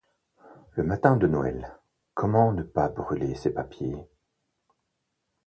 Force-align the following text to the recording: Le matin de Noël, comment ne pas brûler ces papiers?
Le 0.71 0.81
matin 0.83 1.15
de 1.15 1.27
Noël, 1.27 1.77
comment 2.15 2.51
ne 2.53 2.63
pas 2.63 2.89
brûler 2.89 3.35
ces 3.35 3.51
papiers? 3.53 4.07